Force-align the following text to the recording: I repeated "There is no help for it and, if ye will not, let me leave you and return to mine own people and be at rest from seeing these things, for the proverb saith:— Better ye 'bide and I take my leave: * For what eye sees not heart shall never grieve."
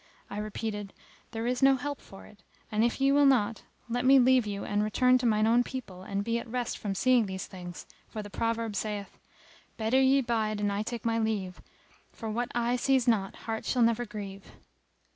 I 0.31 0.39
repeated 0.39 0.93
"There 1.29 1.45
is 1.45 1.61
no 1.61 1.75
help 1.75 2.01
for 2.01 2.25
it 2.25 2.39
and, 2.71 2.83
if 2.83 2.99
ye 2.99 3.11
will 3.11 3.27
not, 3.27 3.61
let 3.87 4.03
me 4.03 4.17
leave 4.17 4.47
you 4.47 4.65
and 4.65 4.83
return 4.83 5.19
to 5.19 5.27
mine 5.27 5.45
own 5.45 5.63
people 5.63 6.01
and 6.01 6.23
be 6.23 6.39
at 6.39 6.47
rest 6.47 6.75
from 6.79 6.95
seeing 6.95 7.27
these 7.27 7.45
things, 7.45 7.85
for 8.07 8.23
the 8.23 8.31
proverb 8.31 8.75
saith:— 8.75 9.19
Better 9.77 10.01
ye 10.01 10.21
'bide 10.21 10.59
and 10.59 10.71
I 10.71 10.81
take 10.81 11.05
my 11.05 11.19
leave: 11.19 11.61
* 11.87 12.11
For 12.13 12.31
what 12.31 12.51
eye 12.55 12.77
sees 12.77 13.07
not 13.07 13.35
heart 13.45 13.63
shall 13.63 13.83
never 13.83 14.03
grieve." 14.07 14.45